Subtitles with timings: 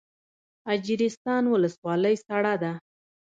[0.73, 2.73] اجرستان ولسوالۍ سړه ده؟